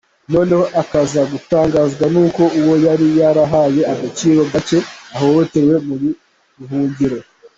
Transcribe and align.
Noneho 0.33 0.65
akaza 0.81 1.21
gutangazwa 1.31 2.05
n’uko 2.13 2.43
uwo 2.59 2.73
yari 2.85 3.07
yarahaye 3.19 3.81
agaciro 3.93 4.41
gacye 4.51 4.79
ahotorewe 5.15 5.75
mu 5.87 5.95
buhungiro. 6.59 7.17